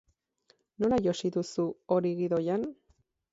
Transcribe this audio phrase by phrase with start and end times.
[0.85, 1.67] Nola josi duzu
[1.97, 2.67] hori gidoian?